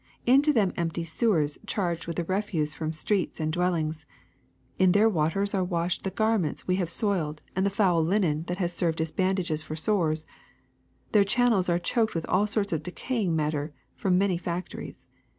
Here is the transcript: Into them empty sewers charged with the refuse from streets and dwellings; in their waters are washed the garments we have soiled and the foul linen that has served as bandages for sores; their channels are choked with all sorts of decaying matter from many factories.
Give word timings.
Into 0.25 0.51
them 0.51 0.73
empty 0.77 1.03
sewers 1.03 1.59
charged 1.67 2.07
with 2.07 2.15
the 2.15 2.23
refuse 2.23 2.73
from 2.73 2.91
streets 2.91 3.39
and 3.39 3.53
dwellings; 3.53 4.07
in 4.79 4.93
their 4.93 5.07
waters 5.07 5.53
are 5.53 5.63
washed 5.63 6.03
the 6.03 6.09
garments 6.09 6.65
we 6.67 6.77
have 6.77 6.89
soiled 6.89 7.43
and 7.55 7.67
the 7.67 7.69
foul 7.69 8.03
linen 8.03 8.45
that 8.47 8.57
has 8.57 8.73
served 8.73 8.99
as 8.99 9.11
bandages 9.11 9.61
for 9.61 9.75
sores; 9.75 10.25
their 11.11 11.23
channels 11.23 11.69
are 11.69 11.77
choked 11.77 12.15
with 12.15 12.25
all 12.27 12.47
sorts 12.47 12.73
of 12.73 12.81
decaying 12.81 13.35
matter 13.35 13.75
from 13.93 14.17
many 14.17 14.39
factories. 14.39 15.07